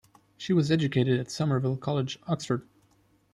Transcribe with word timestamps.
She 0.35 0.51
was 0.51 0.71
educated 0.71 1.19
at 1.19 1.29
Somerville 1.29 1.77
College, 1.77 2.17
Oxford. 2.25 2.63